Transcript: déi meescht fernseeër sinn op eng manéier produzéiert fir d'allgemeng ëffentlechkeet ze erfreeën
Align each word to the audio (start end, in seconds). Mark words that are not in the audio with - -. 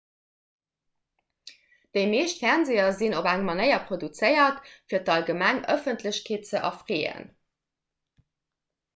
déi 1.97 2.05
meescht 2.13 2.39
fernseeër 2.45 2.95
sinn 3.01 3.15
op 3.19 3.27
eng 3.33 3.43
manéier 3.49 3.83
produzéiert 3.89 4.71
fir 4.93 5.03
d'allgemeng 5.09 5.59
ëffentlechkeet 5.75 6.49
ze 6.53 6.63
erfreeën 6.71 7.29